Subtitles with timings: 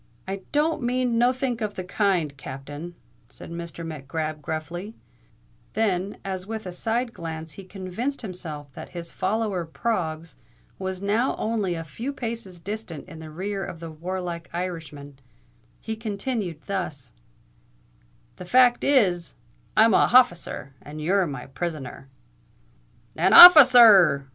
[0.27, 2.95] "It don't mean nothink of the kind, Captain,"
[3.29, 3.85] said Mr.
[3.85, 4.95] Mac Grab gruffly:
[5.73, 10.37] then, as with a side glance he convinced himself that his follower Proggs
[10.79, 15.19] was now only a few paces distant in the rear of the warlike Irishman,
[15.79, 19.35] he continued thus:—"The fact is,
[19.77, 22.09] I'm a hofficer—and you're my prisoner."
[23.15, 24.25] "An officer r r!"